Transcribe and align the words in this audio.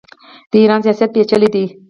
د 0.51 0.53
ایران 0.61 0.79
سیاست 0.85 1.09
پیچلی 1.15 1.49
دی. 1.55 1.65